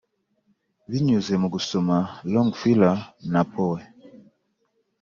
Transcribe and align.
binyuze 0.91 1.33
mu 1.41 1.47
gusoma 1.55 1.97
'longfeller 2.27 2.97
na 3.31 3.41
poe, 3.51 3.81